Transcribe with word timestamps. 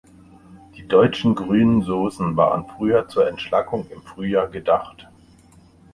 Die 0.77 0.87
deutschen 0.87 1.35
grünen 1.35 1.83
Soßen 1.83 2.35
waren 2.35 2.67
früher 2.67 3.07
zur 3.07 3.27
Entschlackung 3.27 3.85
im 3.91 4.01
Frühjahr 4.01 4.47
gedacht. 4.47 5.07